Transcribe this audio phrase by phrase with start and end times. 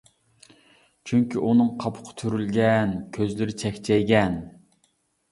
[1.09, 4.39] چۈنكى ئۇنىڭ قاپىقى تۈرۈلگەن، كۆزلىرى چەكچەيگەن!